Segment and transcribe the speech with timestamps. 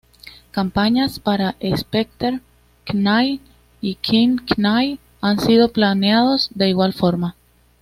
[0.49, 2.41] Campañas para Specter
[2.91, 3.39] Knight
[3.81, 7.35] y King Knight han sido planeados de igual forma.